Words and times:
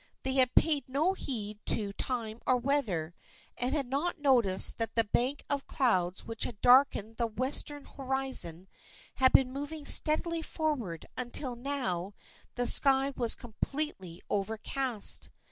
They 0.23 0.33
had 0.33 0.55
paid 0.55 0.89
no 0.89 1.13
heed 1.13 1.59
to 1.67 1.93
time 1.93 2.41
or 2.47 2.57
weather, 2.57 3.13
and 3.55 3.75
had 3.75 3.85
not 3.85 4.17
noticed 4.17 4.79
that 4.79 4.95
the 4.95 5.03
bank 5.03 5.43
of 5.47 5.67
clouds 5.67 6.25
which 6.25 6.43
had 6.43 6.59
darkened 6.59 7.17
the 7.17 7.27
Western 7.27 7.85
horizon 7.85 8.67
had 9.17 9.31
been 9.31 9.53
moving 9.53 9.85
steadily 9.85 10.41
forward 10.41 11.05
until 11.17 11.55
now 11.55 12.15
the 12.55 12.65
sky 12.65 13.13
was 13.15 13.35
completely 13.35 14.23
over 14.27 14.57
cast. 14.57 15.29